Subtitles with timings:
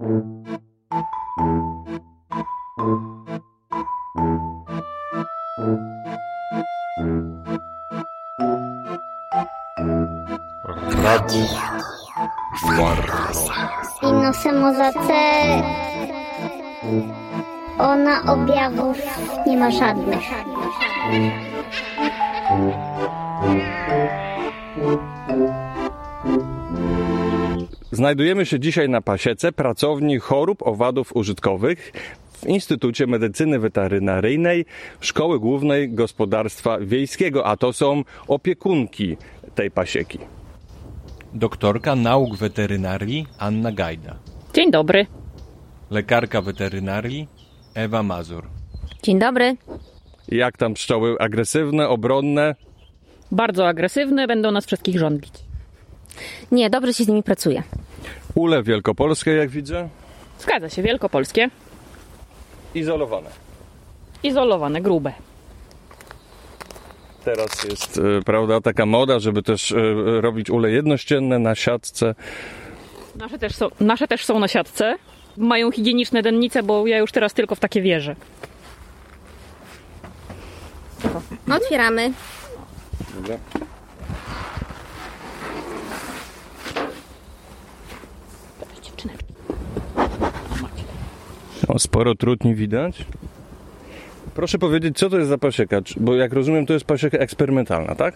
[0.00, 0.38] Radio
[14.02, 15.20] I nosemozace
[17.78, 18.96] ona objawów
[19.46, 20.24] nie ma żadnych.
[27.98, 31.92] Znajdujemy się dzisiaj na pasiece pracowni chorób owadów użytkowych
[32.32, 34.64] w Instytucie Medycyny Weterynaryjnej
[35.00, 39.16] Szkoły Głównej Gospodarstwa Wiejskiego, a to są opiekunki
[39.54, 40.18] tej pasieki.
[41.34, 44.14] Doktorka nauk weterynarii Anna Gajda.
[44.54, 45.06] Dzień dobry.
[45.90, 47.28] Lekarka weterynarii
[47.74, 48.44] Ewa Mazur.
[49.02, 49.56] Dzień dobry.
[50.28, 52.54] Jak tam pszczoły agresywne, obronne?
[53.32, 55.32] Bardzo agresywne, będą nas wszystkich żądlić.
[56.52, 57.62] Nie, dobrze się z nimi pracuje.
[58.34, 59.88] Ule wielkopolskie, jak widzę,
[60.40, 61.48] Zgadza się, wielkopolskie,
[62.74, 63.30] izolowane.
[64.22, 65.12] izolowane, grube.
[67.24, 69.76] Teraz jest, e, prawda, taka moda, żeby też e,
[70.20, 72.14] robić ule jednościenne na siatce.
[73.16, 74.96] Nasze też, są, nasze też są na siatce.
[75.36, 78.16] Mają higieniczne dennice, bo ja już teraz tylko w takie wierzę.
[81.46, 82.12] No, otwieramy.
[83.14, 83.36] Dobra.
[91.68, 93.04] O, sporo trutni widać.
[94.34, 95.80] Proszę powiedzieć, co to jest za pasieka?
[95.96, 98.14] Bo jak rozumiem, to jest pasieka eksperymentalna, tak?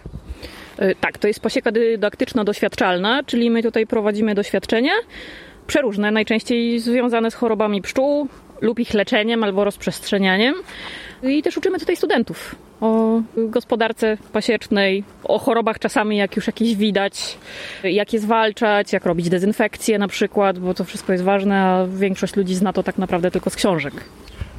[0.81, 4.91] Y, Tak, to jest pasieka dydaktyczno-doświadczalna, czyli my tutaj prowadzimy doświadczenia
[5.67, 8.27] przeróżne, najczęściej związane z chorobami pszczół
[8.61, 10.53] lub ich leczeniem albo rozprzestrzenianiem.
[11.23, 17.37] I też uczymy tutaj studentów o gospodarce pasiecznej, o chorobach czasami, jak już jakieś widać,
[17.83, 22.35] jak je zwalczać, jak robić dezynfekcję na przykład, bo to wszystko jest ważne, a większość
[22.35, 23.93] ludzi zna to tak naprawdę tylko z książek.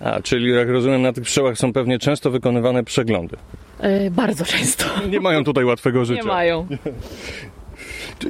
[0.01, 3.37] A, czyli jak rozumiem, na tych pszczołach są pewnie często wykonywane przeglądy.
[4.07, 4.85] Y, Bardzo często.
[5.11, 6.23] Nie mają tutaj łatwego życia.
[6.23, 6.67] Nie mają.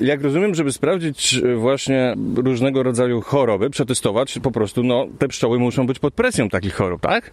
[0.01, 5.59] Jak rozumiem, żeby sprawdzić e, właśnie różnego rodzaju choroby, przetestować, po prostu no, te pszczoły
[5.59, 7.31] muszą być pod presją takich chorób, tak?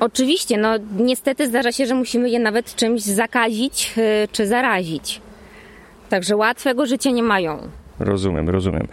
[0.00, 5.20] Oczywiście, no niestety zdarza się, że musimy je nawet czymś zakazić y, czy zarazić.
[6.10, 7.68] Także łatwego życia nie mają.
[8.00, 8.88] Rozumiem, rozumiem.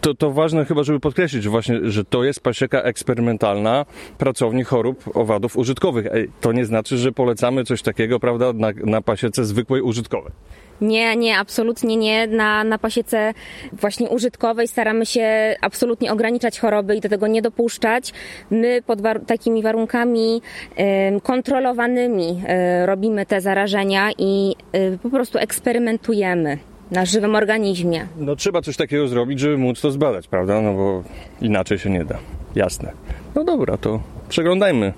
[0.00, 3.86] To, to ważne chyba, żeby podkreślić właśnie, że to jest pasieka eksperymentalna
[4.18, 6.06] pracowni chorób owadów użytkowych.
[6.40, 10.32] To nie znaczy, że polecamy coś takiego, prawda, na, na pasiece zwykłej użytkowej.
[10.80, 12.26] Nie, nie, absolutnie nie.
[12.26, 13.34] Na, na pasiece
[13.72, 18.12] właśnie użytkowej staramy się absolutnie ograniczać choroby i do tego nie dopuszczać.
[18.50, 20.42] My pod war- takimi warunkami
[20.76, 26.58] em, kontrolowanymi e, robimy te zarażenia i e, po prostu eksperymentujemy
[26.92, 28.06] na żywym organizmie.
[28.16, 30.60] No trzeba coś takiego zrobić, żeby móc to zbadać, prawda?
[30.60, 31.02] No bo
[31.40, 32.18] inaczej się nie da.
[32.54, 32.92] Jasne.
[33.34, 34.92] No dobra, to przeglądajmy.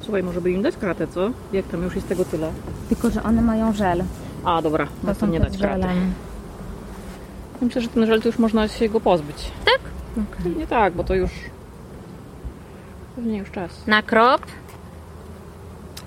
[0.00, 1.30] Słuchaj, może by im dać kratę, co?
[1.52, 2.52] Jak tam już jest tego tyle?
[2.88, 4.04] Tylko, że one mają żel.
[4.44, 5.86] A, dobra, no to nie dać kraty.
[7.62, 9.50] Myślę, że ten żel to już można się go pozbyć.
[9.64, 9.80] Tak?
[10.56, 11.30] Nie tak, bo to już...
[13.16, 13.86] Pewnie już czas.
[13.86, 14.42] Na krop.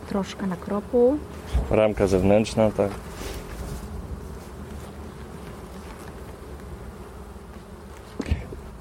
[0.09, 1.17] Troszkę na kropu.
[1.71, 2.91] Ramka zewnętrzna, tak.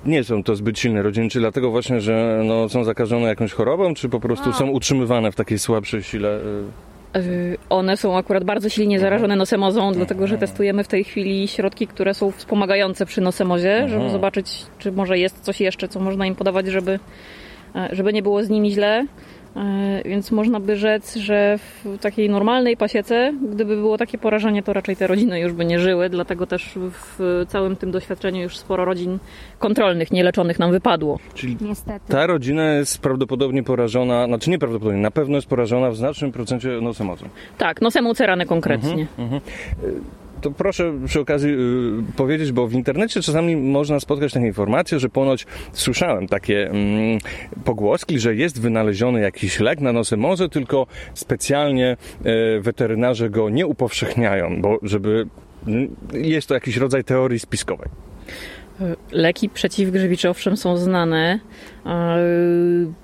[0.07, 3.95] Nie są to zbyt silne rodziny, czy dlatego właśnie, że no, są zakażone jakąś chorobą,
[3.95, 6.39] czy po prostu są utrzymywane w takiej słabszej sile?
[6.39, 6.43] y,
[7.15, 11.87] Yy, One są akurat bardzo silnie zarażone nosemozą, dlatego że testujemy w tej chwili środki,
[11.87, 16.35] które są wspomagające przy nosemozie, żeby zobaczyć, czy może jest coś jeszcze, co można im
[16.35, 16.99] podawać, żeby,
[17.77, 19.07] e, żeby nie było z nimi źle.
[19.57, 24.73] E, Więc można by rzec, że w takiej normalnej pasiece, gdyby było takie porażenie, to
[24.73, 28.85] raczej te rodziny już by nie żyły, dlatego też w całym tym doświadczeniu już sporo
[28.85, 29.19] rodzin
[29.59, 31.19] kontrolnych, nieleczonych nam wypadło.
[31.35, 32.13] Czyli Niestety.
[32.13, 36.69] ta rodzina jest prawdopodobnie porażona, znaczy nie prawdopodobnie, na pewno jest porażona w znacznym procencie
[36.69, 37.29] nosemocą.
[37.59, 39.07] Tak, nosem cerany konkretnie.
[40.45, 45.09] To proszę przy okazji y, powiedzieć, bo w internecie czasami można spotkać takie informacje, że
[45.09, 47.19] ponoć słyszałem takie mm,
[47.65, 51.97] pogłoski, że jest wynaleziony jakiś lek na nosemozę, tylko specjalnie
[52.57, 55.27] y, weterynarze go nie upowszechniają, bo żeby
[55.67, 57.89] mm, jest to jakiś rodzaj teorii spiskowej.
[59.13, 61.39] Leki przeciwgrzybicze owszem są znane.
[61.87, 61.91] Yy,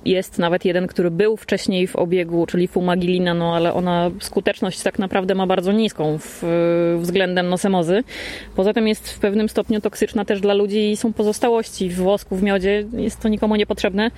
[0.05, 4.99] Jest nawet jeden, który był wcześniej w obiegu, czyli fumagilina, no ale ona skuteczność tak
[4.99, 6.43] naprawdę ma bardzo niską w,
[7.01, 8.05] względem nosemozy.
[8.57, 12.37] Poza tym jest w pewnym stopniu toksyczna też dla ludzi i są pozostałości w wosku,
[12.37, 12.85] w miodzie.
[12.93, 14.11] Jest to nikomu niepotrzebne.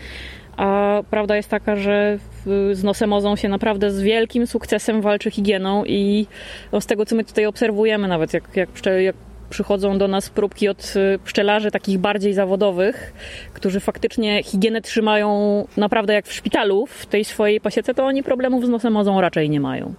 [0.56, 5.84] A prawda jest taka, że w- z nosemozą się naprawdę z wielkim sukcesem walczy higieną
[5.84, 6.26] i
[6.72, 8.68] no, z tego, co my tutaj obserwujemy, nawet jak, jak,
[9.00, 9.16] jak
[9.52, 13.12] przychodzą do nas próbki od y, pszczelarzy takich bardziej zawodowych,
[13.54, 15.28] którzy faktycznie higienę trzymają
[15.76, 19.60] naprawdę jak w szpitalu w tej swojej pasiece, to oni problemów z nosemozą raczej nie
[19.60, 19.94] mają.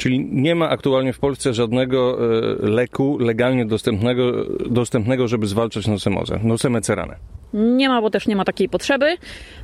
[0.00, 2.18] Czyli nie ma aktualnie w Polsce żadnego
[2.62, 7.16] e, leku legalnie dostępnego, dostępnego żeby zwalczać nosemozę, nosemecerane.
[7.52, 9.16] Nie ma, bo też nie ma takiej potrzeby.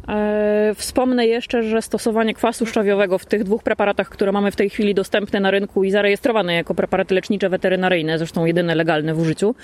[0.09, 4.71] E, wspomnę jeszcze, że stosowanie kwasu szczawiowego w tych dwóch preparatach, które mamy w tej
[4.71, 9.55] chwili dostępne na rynku i zarejestrowane jako preparaty lecznicze weterynaryjne, zresztą jedyne legalne w użyciu,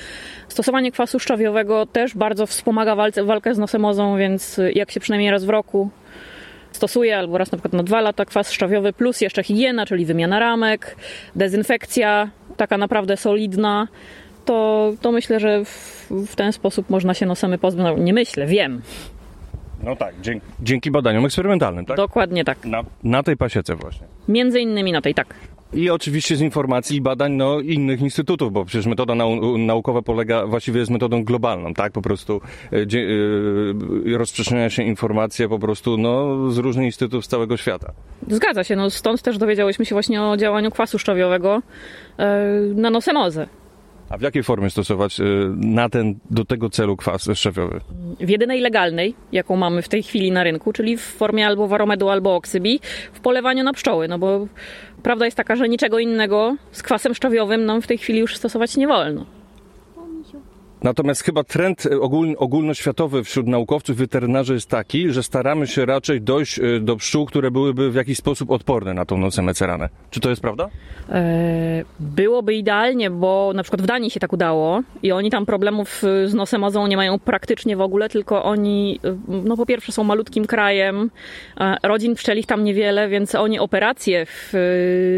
[0.48, 5.44] stosowanie kwasu szczawiowego też bardzo wspomaga walce, walkę z nosemozą, więc jak się przynajmniej raz
[5.44, 5.90] w roku
[6.76, 10.38] stosuje, albo raz na przykład na dwa lata kwas szczawiowy, plus jeszcze higiena, czyli wymiana
[10.38, 10.96] ramek,
[11.36, 13.88] dezynfekcja, taka naprawdę solidna,
[14.44, 17.84] to, to myślę, że w, w ten sposób można się nosemy pozbyć.
[17.84, 18.82] No, nie myślę, wiem.
[19.82, 21.96] No tak, dzięki, dzięki badaniom eksperymentalnym, tak?
[21.96, 22.64] Dokładnie tak.
[22.64, 24.06] Na, na tej pasiece właśnie.
[24.28, 25.34] Między innymi na tej, tak.
[25.74, 30.46] I oczywiście z informacji i badań no, innych instytutów, bo przecież metoda nau naukowa polega,
[30.46, 31.92] właściwie jest metodą globalną, tak?
[31.92, 32.40] Po prostu
[32.72, 33.06] e, dzie,
[34.14, 37.92] e, rozprzestrzenia się informacje po prostu no, z różnych instytutów z całego świata.
[38.28, 41.62] Zgadza się, no stąd też dowiedziałyśmy się właśnie o działaniu kwasu szczawiowego
[42.18, 43.48] e, na nosemozę.
[44.12, 45.24] A w jakiej formie stosować e,
[45.56, 47.80] na ten, do tego celu kwas szczawiowy?
[48.20, 52.08] W jedynej legalnej, jaką mamy w tej chwili na rynku, czyli w formie albo waromedu,
[52.08, 52.80] albo oksybi,
[53.12, 54.46] w polewaniu na pszczoły, no bo
[55.02, 58.76] prawda jest taka, że niczego innego z kwasem szczawiowym nam w tej chwili już stosować
[58.76, 59.26] nie wolno.
[60.82, 66.58] Natomiast chyba trend ogól, ogólnoświatowy wśród naukowców, weterynarzy jest taki, że staramy się raczej dojść
[66.58, 69.88] e, do pszczół, które byłyby w jakiś sposób odporne na tą nocę meceranę.
[70.10, 70.68] Czy to jest prawda?
[71.10, 76.02] E, byłoby idealnie, bo na przykład w Danii się tak udało i oni tam problemów
[76.26, 81.10] z nosemozą nie mają praktycznie w ogóle, tylko oni, no po pierwsze są malutkim krajem,
[81.82, 84.52] rodzin pszczelich tam niewiele, więc oni operacje w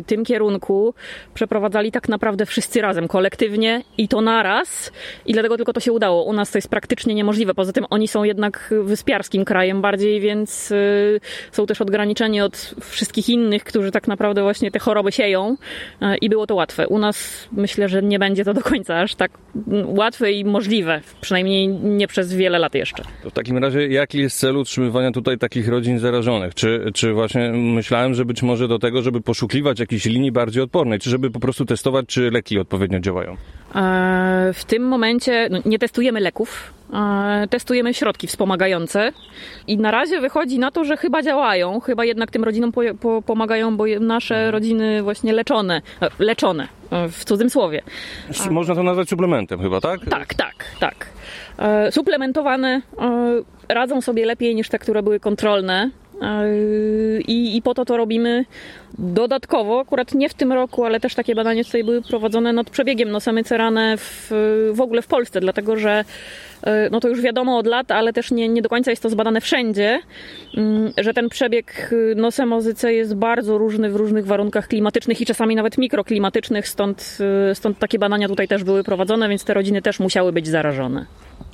[0.06, 0.94] tym kierunku
[1.34, 4.92] przeprowadzali tak naprawdę wszyscy razem, kolektywnie i to naraz
[5.26, 6.24] i dlatego tylko to się udało.
[6.24, 7.54] U nas to jest praktycznie niemożliwe.
[7.54, 11.20] Poza tym oni są jednak wyspiarskim krajem bardziej, więc y,
[11.52, 15.56] są też odgraniczeni od wszystkich innych, którzy tak naprawdę właśnie te choroby sieją
[16.02, 16.88] y, i było to łatwe.
[16.88, 19.30] U nas myślę, że nie będzie to do końca aż tak
[19.84, 23.02] łatwe i możliwe, przynajmniej nie przez wiele lat jeszcze.
[23.22, 26.54] To w takim razie jaki jest cel utrzymywania tutaj takich rodzin zarażonych?
[26.54, 30.98] Czy, czy właśnie myślałem, że być może do tego, żeby poszukiwać jakiejś linii bardziej odpornej,
[30.98, 33.36] czy żeby po prostu testować, czy leki odpowiednio działają?
[33.74, 39.12] E, w tym momencie no, nie testujemy leków, e, testujemy środki wspomagające
[39.66, 43.22] i na razie wychodzi na to, że chyba działają, chyba jednak tym rodzinom po, po,
[43.22, 44.52] pomagają, bo nasze mhm.
[44.52, 46.68] rodziny właśnie leczone, e, leczone
[47.10, 47.82] w cudzym słowie.
[48.50, 50.00] Można to nazwać suplementem chyba, tak?
[50.10, 51.06] Tak, tak, tak.
[51.90, 52.82] Suplementowane
[53.68, 55.90] radzą sobie lepiej niż te, które były kontrolne.
[57.28, 58.44] I, I po to to robimy
[58.98, 63.10] dodatkowo, akurat nie w tym roku, ale też takie badania tutaj były prowadzone nad przebiegiem
[63.10, 64.30] nosamycerane w,
[64.72, 66.04] w ogóle w Polsce, dlatego że
[66.62, 69.10] e, no to już wiadomo od lat, ale też nie, nie do końca jest to
[69.10, 70.00] zbadane wszędzie,
[70.56, 75.78] mm, że ten przebieg nosemozyce jest bardzo różny w różnych warunkach klimatycznych i czasami nawet
[75.78, 77.18] mikroklimatycznych, stąd,
[77.54, 81.06] stąd takie badania tutaj też były prowadzone, więc te rodziny też musiały być zarażone.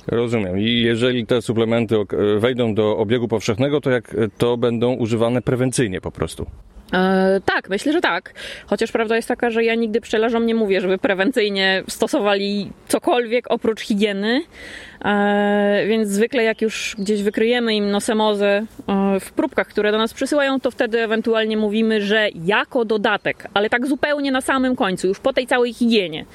[0.07, 0.59] Rozumiem.
[0.59, 1.95] I jeżeli te suplementy
[2.37, 6.45] wejdą do obiegu powszechnego, to jak to będą używane prewencyjnie po prostu?
[6.93, 8.33] E, tak, myślę, że tak.
[8.65, 13.81] Chociaż prawda jest taka, że ja nigdy pszczelarzom nie mówię, żeby prewencyjnie stosowali cokolwiek oprócz
[13.81, 14.41] higieny.
[15.05, 18.47] E, więc zwykle jak już gdzieś wykryjemy im nosemozę
[18.87, 23.69] e, w próbkach, które do nas przysyłają, to wtedy ewentualnie mówimy, że jako dodatek, ale
[23.69, 26.25] tak zupełnie na samym końcu, już po tej całej higienie,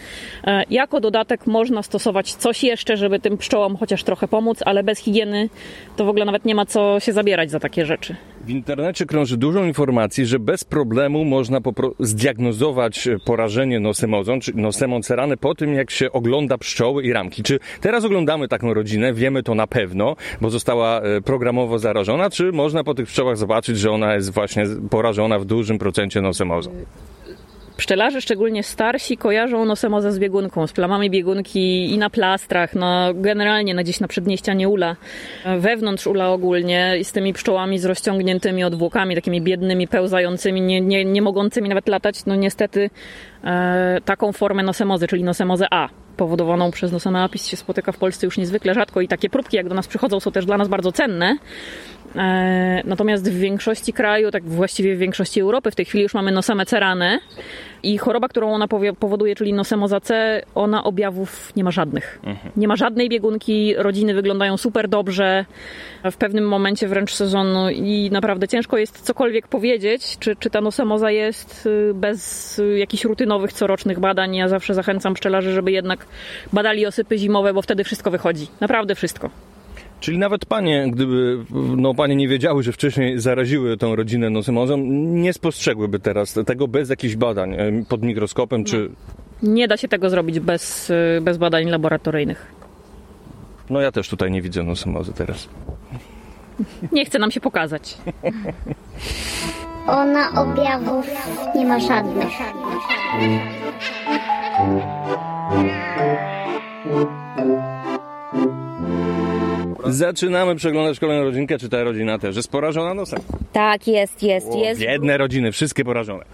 [0.44, 4.98] e, jako dodatek można stosować coś jeszcze, żeby tym pszczołom chociaż trochę pomóc, ale bez
[4.98, 5.48] higieny
[5.96, 8.16] to w ogóle nawet nie ma co się zabierać za takie rzeczy.
[8.46, 11.60] W internecie krąży dużo informacji, że bez problemu można
[12.00, 17.42] zdiagnozować porażenie nosemozą, czy nosemą cerany po tym, jak się ogląda pszczoły i ramki.
[17.42, 22.52] Czy teraz oglądamy taką rodzinę, wiemy to na pewno, bo została e, programowo zarażona, czy
[22.52, 26.70] można po tych pszczołach zobaczyć, że ona jest właśnie porażona w dużym procencie nosemozą?
[27.76, 33.74] Pszczelarze, szczególnie starsi, kojarzą nosemozę z biegunką, z plamami biegunki i na plastrach, no generalnie
[33.74, 34.96] na gdzieś na przedmieścianie ula,
[35.58, 41.04] wewnątrz ula ogólnie i z tymi pszczołami z rozciągniętymi odwłokami, takimi biednymi, pełzającymi, nie, nie,
[41.04, 42.26] nie mogącymi nawet latać.
[42.26, 42.90] No niestety
[43.44, 48.26] e, taką formę nosemozy, czyli nosemozę A, powodowaną przez nosema apis się spotyka w Polsce
[48.26, 50.92] już niezwykle rzadko i takie próbki jak do nas przychodzą są też dla nas bardzo
[50.92, 51.36] cenne.
[52.16, 56.32] E, natomiast w większości kraju, tak właściwie w większości Europy, w tej chwili już mamy
[56.32, 57.18] nosemę cerane
[57.82, 58.68] i choroba, którą ona
[58.98, 62.20] powoduje, czyli nosemoza C, ona objawów nie ma żadnych.
[62.56, 65.44] Nie ma żadnej biegunki, rodziny wyglądają super dobrze
[66.04, 71.10] w pewnym momencie wręcz sezonu i naprawdę ciężko jest cokolwiek powiedzieć, czy, czy ta nosemoza
[71.10, 74.36] jest y, bez jakichś rutynowych, corocznych badań.
[74.36, 76.06] Ja zawsze zachęcam pszczelarzy, żeby jednak
[76.52, 78.46] badali osypy zimowe, bo wtedy wszystko wychodzi.
[78.60, 79.30] Naprawdę wszystko.
[80.00, 81.44] Czyli nawet panie, gdyby
[81.76, 86.90] no, panie nie wiedziały, że wcześniej zaraziły tą rodzinę nosymozą, nie spostrzegłyby teraz tego bez
[86.90, 87.56] jakichś badań
[87.88, 88.90] pod mikroskopem, czy...
[89.42, 92.46] Nie da się tego zrobić bez, y, bez badań laboratoryjnych.
[93.70, 95.48] No ja też tutaj nie widzę nosymozy teraz.
[96.92, 97.98] Nie chce nam się pokazać.
[99.86, 101.06] Ona objawów
[101.54, 102.28] nie ma żadnych.
[109.88, 113.20] Zaczynamy przeglądać kolejną rodzinkę, czy ta rodzina też jest porażona nosem?
[113.52, 114.80] Tak, jest, jest, jest.
[114.80, 116.24] Biedne rodziny, wszystkie porażone.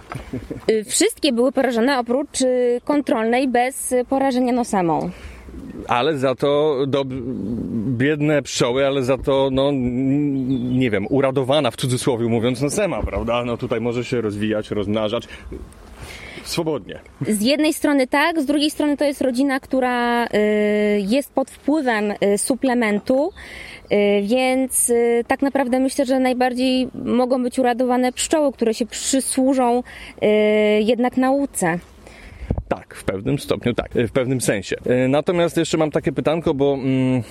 [0.70, 5.10] Y, Wszystkie były porażone oprócz y, kontrolnej bez porażenia nosemą.
[5.88, 7.04] Ale za to do,
[7.86, 9.70] biedne pszczoły, ale za to, no
[10.72, 13.44] nie wiem, uradowana w cudzysłowie mówiąc nosema, prawda?
[13.44, 15.28] No tutaj może się rozwijać, rozmnażać
[16.44, 16.98] swobodnie.
[17.28, 20.28] Z jednej strony tak, z drugiej strony to jest rodzina, która y,
[21.00, 23.30] jest pod wpływem y, suplementu,
[23.92, 24.92] y, więc
[25.26, 29.82] tak naprawdę myślę, że najbardziej mogą być uradowane pszczoły, które się przysłużą
[30.80, 31.78] jednak nauce.
[32.68, 34.76] Tak, w pewnym stopniu tak, w pewnym sensie.
[35.08, 37.22] Natomiast jeszcze mam takie pytanko, bo mm,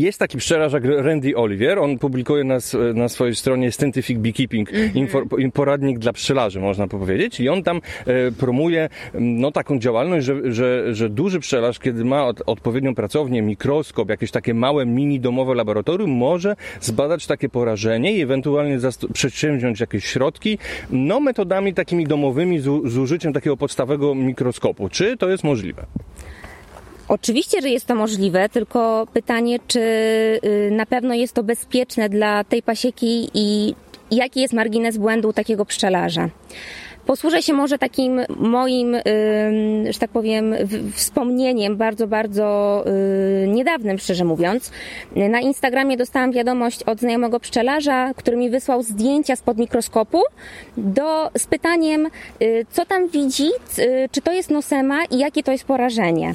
[0.00, 4.70] jest taki pszczelarz jak Randy Olivier, on publikuje na, s- na swojej stronie Scientific Beekeeping
[4.94, 10.52] infor, poradnik dla pszczelarzy, można powiedzieć, i on tam e, promuje no, taką działalność, że,
[10.52, 15.54] że, że duży pszczelarz, kiedy ma od, odpowiednią pracownię, mikroskop, jakieś takie małe mini domowe
[15.54, 18.78] laboratorium, może zbadać takie porażenie i ewentualnie
[19.12, 20.58] przedsięwziąć jakieś środki,
[20.90, 24.88] no metodami takimi domowymi z, z użyciem takiego podstawowego mikroskopu.
[24.88, 25.86] Czy to jest możliwe?
[27.10, 32.44] Oczywiście, że jest to możliwe, tylko pytanie, czy y, na pewno jest to bezpieczne dla
[32.44, 33.74] tej pasieki i
[34.10, 36.28] jaki jest margines błędu takiego pszczelarza.
[37.06, 38.96] Posłużę się może takim moim,
[39.90, 40.54] że tak powiem,
[40.94, 42.84] wspomnieniem bardzo, bardzo
[43.44, 44.70] y, niedawnym, szczerze mówiąc.
[45.16, 50.22] Na Instagramie dostałam wiadomość od znajomego pszczelarza, który mi wysłał zdjęcia spod mikroskopu
[50.76, 52.08] do, z pytaniem,
[52.42, 53.48] y, co tam widzi,
[54.10, 56.34] czy to jest nosema i jakie to jest porażenie.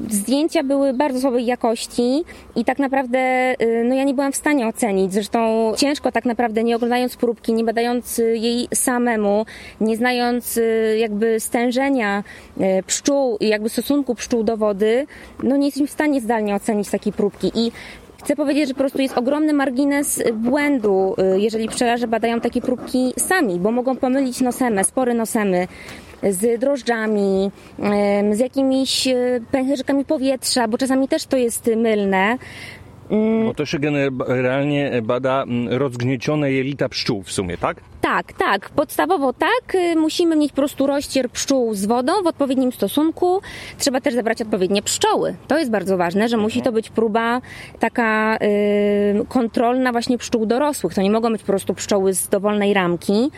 [0.00, 2.24] Zdjęcia były bardzo słabej jakości
[2.56, 3.18] i tak naprawdę
[3.62, 5.12] y, no ja nie byłam w stanie ocenić.
[5.12, 9.46] Zresztą ciężko tak naprawdę, nie oglądając próbki, nie badając y, jej samemu,
[9.80, 12.24] nie znając y, jakby stężenia
[12.86, 15.06] pszczół jakby stosunku pszczół do wody,
[15.42, 17.52] no nie jesteśmy w stanie zdalnie ocenić takiej próbki.
[17.54, 17.72] I
[18.24, 23.58] Chcę powiedzieć, że po prostu jest ogromny margines błędu, jeżeli pszczelarze badają takie próbki sami,
[23.58, 25.68] bo mogą pomylić nosemę, spory nosemy
[26.30, 27.50] z drożdżami,
[28.32, 32.38] z jakimiś e, pęcherzykami powietrza, bo czasami też to jest mylne.
[33.44, 37.80] Bo to się generalnie bada mm, rozgniecione jelita pszczół w sumie, tak?
[38.06, 38.70] Tak, tak.
[38.70, 39.74] Podstawowo tak.
[39.74, 43.40] Y, Musimy mieć po prostu rozcier pszczół z wodą w odpowiednim stosunku.
[43.78, 45.34] Trzeba też zebrać odpowiednie pszczoły.
[45.48, 47.40] To jest bardzo ważne, że musi to być próba
[47.80, 50.94] taka y, kontrolna właśnie pszczół dorosłych.
[50.94, 53.30] To nie mogą być po prostu pszczoły z dowolnej ramki.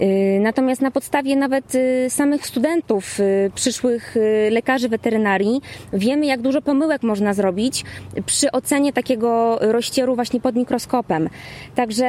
[0.00, 5.60] Y, Natomiast na podstawie nawet y, samych studentów, y, przyszłych y, lekarzy weterynarii,
[5.92, 7.84] wiemy, jak dużo pomyłek można zrobić
[8.26, 11.28] przy ocenie takiego rozcieru właśnie pod mikroskopem.
[11.74, 12.06] Także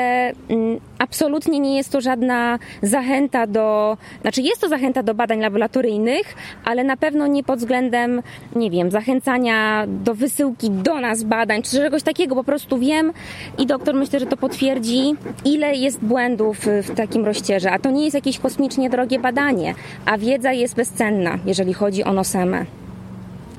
[0.49, 6.35] mm, absolutnie nie jest to żadna zachęta do, znaczy jest to zachęta do badań laboratoryjnych,
[6.65, 8.21] ale na pewno nie pod względem,
[8.55, 12.35] nie wiem, zachęcania do wysyłki do nas badań, czy czegoś takiego.
[12.35, 13.13] Po prostu wiem
[13.57, 17.71] i doktor myślę, że to potwierdzi, ile jest błędów w takim rozcierze.
[17.71, 19.75] A to nie jest jakieś kosmicznie drogie badanie,
[20.05, 22.65] a wiedza jest bezcenna, jeżeli chodzi o nosemę.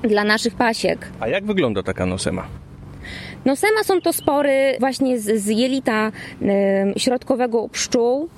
[0.03, 1.09] Dla naszych pasiek.
[1.21, 2.47] A jak wygląda taka nosema?
[3.45, 6.13] Nosema są to spory właśnie z, z jelita
[6.97, 8.29] środkowego u pszczół.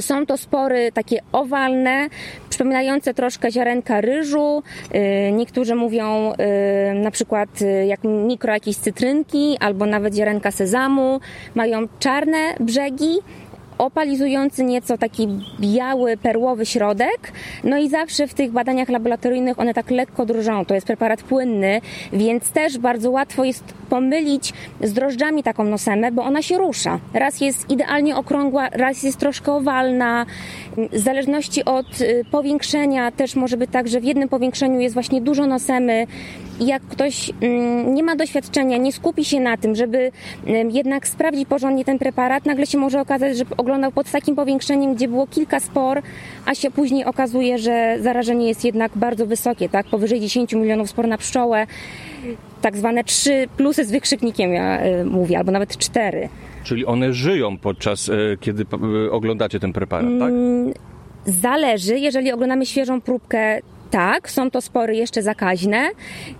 [0.00, 2.08] Są to spory takie owalne,
[2.50, 4.62] przypominające troszkę ziarenka ryżu.
[4.94, 6.32] Y, Niektórzy mówią
[6.94, 11.20] na przykład y, jak mikro jakieś cytrynki albo nawet ziarenka sezamu.
[11.54, 13.18] Mają czarne brzegi
[13.78, 15.28] opalizujący nieco taki
[15.60, 17.32] biały, perłowy środek.
[17.64, 20.64] No i zawsze w tych badaniach laboratoryjnych one tak lekko drżą.
[20.64, 21.80] To jest preparat płynny,
[22.12, 26.98] więc też bardzo łatwo jest pomylić z drożdżami taką nosemę, bo ona się rusza.
[27.14, 30.26] Raz jest idealnie okrągła, raz jest troszkę owalna.
[30.92, 35.20] W zależności od y, powiększenia też może być tak, że w jednym powiększeniu jest właśnie
[35.20, 36.06] dużo nosemy
[36.60, 40.12] jak ktoś mm, nie ma doświadczenia, nie skupi się na tym, żeby
[40.70, 45.08] jednak sprawdzić porządnie ten preparat, nagle się może okazać, że oglądał pod takim powiększeniem, gdzie
[45.08, 46.02] było kilka spor,
[46.46, 49.86] a się później okazuje, że zarażenie jest jednak bardzo wysokie, tak?
[49.86, 51.66] Powyżej 10 milionów spor na pszczołę.
[52.62, 56.28] Tak zwane trzy plusy z wykrzyknikiem, ja y, mówię, albo nawet cztery.
[56.64, 58.66] Czyli one żyją podczas, e, kiedy
[59.06, 60.30] e, oglądacie ten preparat, tak?
[60.30, 60.72] Mm,
[61.26, 65.88] Zależy, jeżeli oglądamy świeżą próbkę, tak, są to spory jeszcze zakaźne,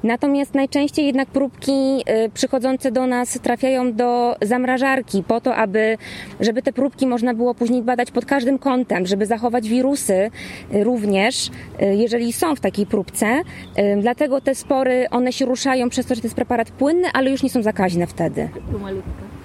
[0.03, 5.99] natomiast najczęściej jednak próbki y, przychodzące do nas trafiają do zamrażarki po to, aby,
[6.41, 10.31] żeby te próbki można było później badać pod każdym kątem, żeby zachować wirusy
[10.75, 11.51] y, również,
[11.83, 13.27] y, jeżeli są w takiej próbce.
[14.01, 17.43] Dlatego te spory, one się ruszają przez to, że to jest preparat płynny, ale już
[17.43, 18.49] nie są zakaźne wtedy.
[18.73, 19.36] Tu malutka.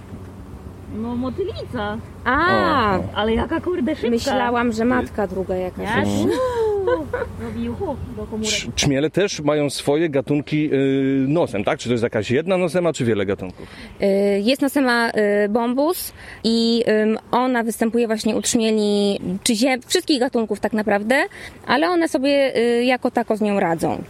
[1.11, 4.09] No motylica, A, ale jaka kurde szybka.
[4.09, 5.83] myślałam, że matka druga jakaś.
[5.83, 6.03] Ja?
[6.03, 6.27] Uuu,
[7.43, 8.49] Robi uchu do komórek.
[8.51, 11.79] Cz- Czmiele też mają swoje gatunki y, nosem, tak?
[11.79, 13.67] Czy to jest jakaś jedna nosema, czy wiele gatunków?
[14.01, 14.05] Y,
[14.43, 16.13] Jest nosema y, bombus
[16.43, 21.23] i ym, ona występuje właśnie u trzmieli, czy zie- wszystkich gatunków tak naprawdę,
[21.67, 24.03] ale one sobie y, jako tako z nią radzą.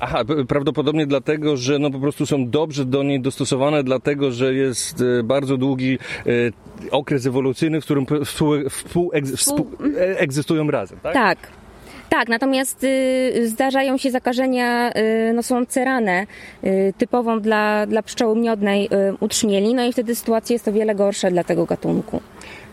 [0.00, 5.02] Aha, prawdopodobnie dlatego, że no po prostu są dobrze do niej dostosowane, dlatego, że jest
[5.18, 6.30] e, bardzo długi e,
[6.90, 9.66] okres ewolucyjny, w którym p- współ, współ, współ,
[9.98, 11.14] e, egzystują razem, tak?
[11.14, 11.38] Tak.
[12.08, 14.92] Tak, natomiast y, zdarzają się zakażenia
[15.30, 16.26] y, nosą ceranę,
[16.64, 18.88] y, typową dla, dla pszczoły miodnej y,
[19.20, 22.20] u trzmieli, no i wtedy sytuacja jest o wiele gorsza dla tego gatunku.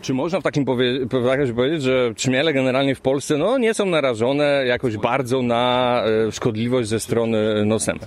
[0.02, 1.06] Czy można w takim powie-
[1.54, 6.88] powiedzieć, że trzmiele generalnie w Polsce no, nie są narażone jakoś bardzo na e, szkodliwość
[6.88, 7.98] ze strony nosem?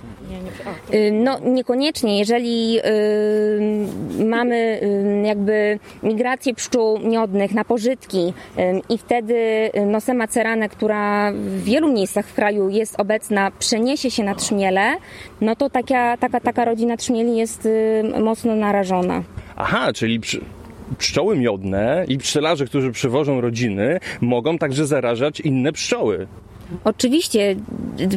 [0.94, 8.18] Y, No niekoniecznie, jeżeli y, mamy y, jakby migrację pszczół miodnych na pożytki
[8.58, 14.24] y, i wtedy nosema cerane, która w wielu miejscach w kraju jest obecna, przeniesie się
[14.24, 14.94] na trzmiele,
[15.40, 19.22] no to taka, taka, taka rodzina trzmieli jest y, mocno narażona.
[19.56, 20.40] Aha, czyli przy...
[20.98, 26.26] pszczoły miodne i pszczelarze, którzy przywożą rodziny, mogą także zarażać inne pszczoły.
[26.84, 27.56] Oczywiście,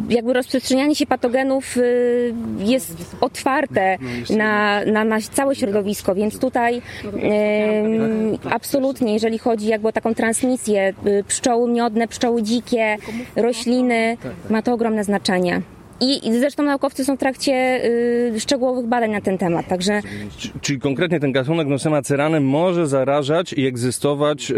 [0.09, 3.97] jakby rozprzestrzenianie się patogenów y, jest otwarte
[4.29, 10.93] na, na, na całe środowisko, więc tutaj em, absolutnie, jeżeli chodzi jakby o taką transmisję,
[11.07, 12.97] y, pszczoły miodne, pszczoły dzikie,
[13.35, 14.17] rośliny,
[14.49, 15.61] ma to ogromne znaczenie.
[16.01, 17.53] I, I zresztą naukowcy są w trakcie
[18.35, 22.87] y, szczegółowych badań na ten temat, także C- Czyli konkretnie ten gatunek Nosema cerane może
[22.87, 24.55] zarażać i egzystować e,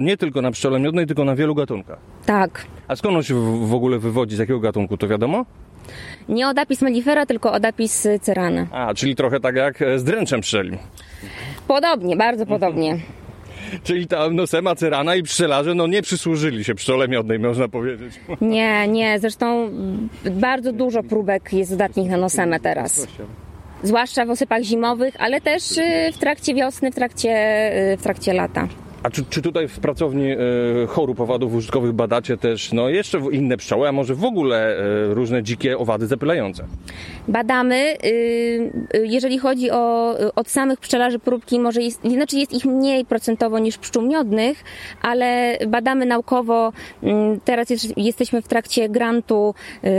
[0.00, 1.98] nie tylko na pszczole miodnej, tylko na wielu gatunkach.
[2.26, 2.66] tak.
[2.88, 4.36] A skąd on się w, w ogóle wywodzi?
[4.36, 4.96] Z jakiego gatunku?
[4.96, 5.46] To wiadomo?
[6.28, 8.66] Nie odapis mellifera, tylko odapis cerana.
[8.72, 10.78] A, czyli trochę tak jak e, z dręczem pszczelim.
[11.68, 12.98] Podobnie, bardzo podobnie.
[13.82, 18.14] Czyli ta Nosema cerana i pszczelarze no nie przysłużyli się pszczole miodnej, można powiedzieć.
[18.40, 19.70] Nie, nie, zresztą
[20.30, 23.06] bardzo dużo próbek jest zdatnych na nosemę teraz.
[23.82, 27.30] Zwłaszcza w osypach zimowych, ale też y, w trakcie wiosny, w trakcie,
[27.92, 28.68] y, w trakcie lata.
[29.04, 30.36] A czy, czy tutaj w pracowni e,
[30.86, 35.42] chorób owadów użytkowych badacie też no jeszcze inne pszczoły, a może w ogóle e, różne
[35.42, 36.64] dzikie owady zapylające?
[37.28, 38.08] Badamy, y,
[38.94, 43.04] y, jeżeli chodzi o y, od samych pszczelarzy próbki, może jest, znaczy jest ich mniej
[43.04, 44.64] procentowo niż pszczół miodnych,
[45.02, 46.72] ale badamy naukowo.
[47.44, 49.54] Teraz jest, jesteśmy w trakcie grantu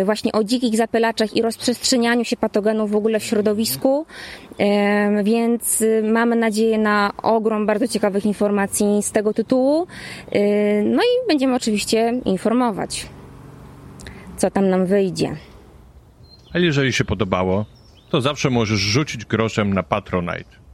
[0.06, 4.06] właśnie o dzikich zapylaczach i rozprzestrzenianiu się patogenów w ogóle w środowisku,
[5.24, 9.88] więc mamy nadzieję na ogrom bardzo ciekawych informacji z tego tytułu.
[10.36, 13.08] Y, No i będziemy oczywiście informować,
[14.38, 15.36] co tam nam wyjdzie.
[16.54, 17.66] A jeżeli się podobało,
[18.10, 20.64] to zawsze możesz rzucić groszem na Patronite.